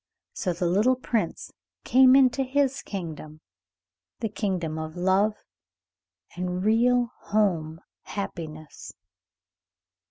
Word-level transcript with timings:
So 0.33 0.51
the 0.51 0.65
little 0.65 0.95
Prince 0.95 1.51
came 1.83 2.15
into 2.15 2.41
his 2.41 2.81
kingdom, 2.81 3.39
the 4.19 4.29
kingdom 4.29 4.79
of 4.79 4.95
love 4.95 5.43
and 6.35 6.65
real 6.65 7.11
home 7.25 7.81
happiness. 8.05 8.93